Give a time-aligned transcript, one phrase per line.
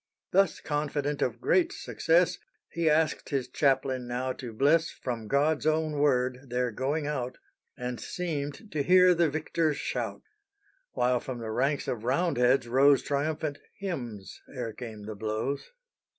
[0.31, 2.39] Thus confident of great success
[2.71, 7.37] He asked his chaplain now to bless From God's own word their going out,
[7.77, 10.23] And seemed to hear the victor's shout,
[10.93, 15.69] While from the ranks of Roundheads rose Triumphant hymns, ere came the blows.